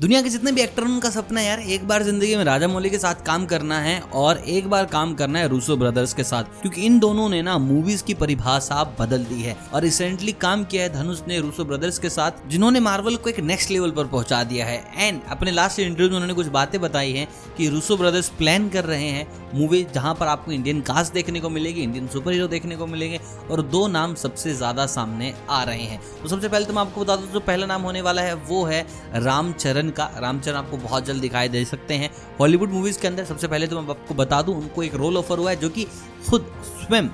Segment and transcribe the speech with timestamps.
[0.00, 2.90] दुनिया के जितने भी एक्टर उनका सपना है यार, एक बार ज़िंदगी में राजा मौली
[2.90, 6.60] के साथ काम करना है और एक बार काम करना है रूसो ब्रदर्स के साथ।
[6.60, 10.82] क्योंकि इन दोनों ने ना मूवीज़ की परिभाषा बदल दी है और रिसेंटली काम किया
[10.82, 14.42] है धनुष ने रूसो ब्रदर्स के साथ, जिन्होंने मार्वल को एक नेक्स्ट लेवल पर पहुँचा
[14.44, 17.26] दिया है। एंड अपने लास्ट इंटरव्यू में उन्होंने कुछ बातें बताई है
[17.56, 21.50] कि रूसो ब्रदर्स प्लान कर रहे हैं मूवी जहाँ पर आपको इंडियन कास्ट देखने को
[21.50, 23.20] मिलेगी इंडियन सुपर हीरो देखने को मिलेंगे
[23.50, 27.00] और दो नाम सबसे ज़्यादा सामने आ रहे हैं। तो सबसे पहले तो मैं आपको
[27.00, 28.86] बता दूँ, जो पहला नाम होने वाला है, वो है
[29.16, 32.10] रामचरण चरण का रामचरण आपको बहुत जल्द दिखाई दे सकते हैं।
[32.40, 35.38] हॉलीवुड मूवीज़ के अंदर सबसे पहले तो मैं आपको बता दूँ, उनको एक रोल ऑफ़र
[35.38, 35.84] हुआ है जो कि
[36.28, 37.08] खुद स्वयं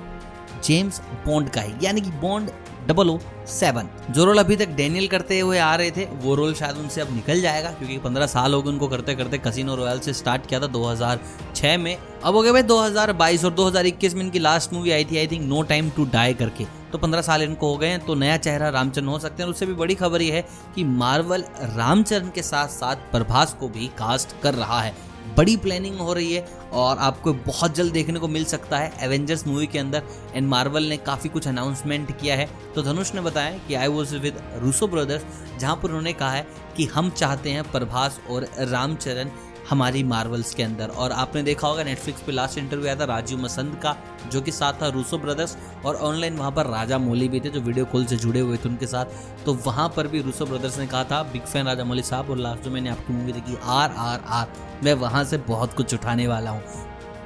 [0.65, 2.49] जेम्स बॉन्ड का है, यानी कि बॉन्ड
[2.87, 3.17] डबल ओ
[3.49, 7.01] सेवन जो रोल अभी तक डेनियल करते हुए आ रहे थे, वो रोल शायद उनसे
[7.01, 10.45] अब निकल जाएगा, क्योंकि पंद्रह साल हो गए उनको करते करते कसिनो रॉयल से स्टार्ट
[10.47, 14.91] किया था 2006 में। अब हो गए भाई 2022 और 2021 में इनकी लास्ट मूवी
[14.91, 17.87] आई थी I think no time to die करके। तो पंद्रह साल इनको हो गए
[17.87, 20.83] हैं तो नया चेहरा रामचरण हो सकते हैं। उससे भी बड़ी खबर यह है कि
[20.83, 21.43] मार्वल
[21.75, 24.93] रामचरण के साथ साथ प्रभास को भी कास्ट कर रहा है।
[25.37, 29.45] बड़ी प्लानिंग हो रही है और आपको बहुत जल्द देखने को मिल सकता है एवेंजर्स
[29.47, 33.57] मूवी के अंदर। एंड मार्वल ने काफ़ी कुछ अनाउंसमेंट किया है। तो धनुष ने बताया
[33.57, 35.25] कि I was with Russo brothers
[35.59, 39.29] जहाँ पर उन्होंने कहा है कि हम चाहते हैं प्रभास और रामचरण
[39.69, 43.39] हमारी मार्वल्स के अंदर। और आपने देखा होगा नेटफ्लिक्स पे लास्ट इंटरव्यू आया था राजीव
[43.39, 43.95] मसंद का,
[44.31, 47.61] जो कि साथ था रूसो ब्रदर्स और ऑनलाइन वहाँ पर राजा मौली भी थे, जो
[47.61, 50.87] वीडियो कॉल से जुड़े हुए थे उनके साथ। तो वहाँ पर भी रूसो ब्रदर्स ने
[50.87, 53.91] कहा था बिग फ़ैन राजा मौली साहब, और लास्ट जो मैंने आपकी मूवी देखी आर
[53.91, 54.47] आर आर
[54.83, 56.61] मैं वहाँ से बहुत कुछ उठाने वाला हूँ।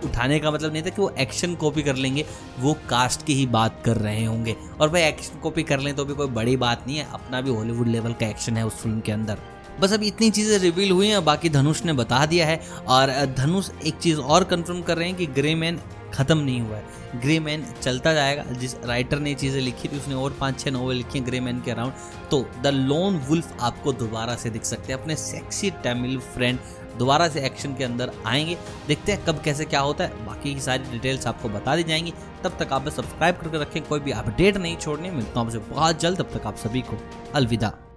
[0.05, 2.25] उठाने का मतलब नहीं था कि वो एक्शन कॉपी कर लेंगे,
[2.59, 6.05] वो कास्ट की ही बात कर रहे होंगे। और भाई एक्शन कॉपी कर लें तो
[6.05, 8.99] भी कोई बड़ी बात नहीं है, अपना भी हॉलीवुड लेवल का एक्शन है उस फ़िल्म
[8.99, 9.37] के अंदर।
[9.79, 13.69] बस अब इतनी चीज़ें रिवील हुई हैं बाकी धनुष ने बता दिया है। और धनुष
[13.85, 15.79] एक चीज़ और कंफर्म कर रहे हैं कि ग्रे मैन
[16.13, 20.15] ख़त्म नहीं हुआ है। ग्रे मैन चलता जाएगा। जिस राइटर ने चीज़ें लिखी थी, उसने
[20.15, 21.93] और पाँच, छह नॉवल लिखी हैं ग्रे मैन के अराउंड
[22.31, 26.59] तो द लोन वुल्फ आपको दोबारा से दिख सकते हैं। अपने सेक्सी तमिल फ्रेंड
[26.99, 30.61] दोबारा से एक्शन के अंदर आएँगे। देखते हैं कब, कैसे, क्या होता है। बाकी की
[30.61, 34.57] सारी डिटेल्स आपको बता दी जाएँगी। तब तक आप सब्सक्राइब करके रखें। कोई भी अपडेट
[34.57, 36.97] नहीं छोड़नी। मिलता हूँ आपसे बहुत जल्द। तब तक आप सभी को
[37.35, 37.88] अलविदा।